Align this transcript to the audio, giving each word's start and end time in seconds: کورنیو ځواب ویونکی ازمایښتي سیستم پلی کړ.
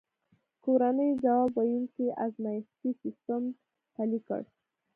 کورنیو 0.63 1.19
ځواب 1.23 1.49
ویونکی 1.55 2.05
ازمایښتي 2.25 2.89
سیستم 3.03 3.43
پلی 3.93 4.19
کړ. 4.27 4.41